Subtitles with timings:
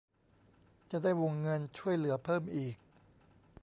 [0.91, 2.75] จะได้วงเงินช่วยเหลือเพิ่มอีก